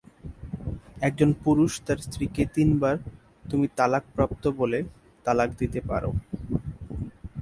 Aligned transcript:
একজন 1.01 1.29
পুরুষ 1.43 1.71
তার 1.85 1.99
স্ত্রীকে 2.05 2.43
তিনবার 2.55 2.95
"তুমি 3.45 3.65
তালাকপ্রাপ্ত" 3.77 4.43
বলে 4.59 4.79
তালাক 5.25 5.49
দিতে 5.59 5.79
পারো। 5.89 6.11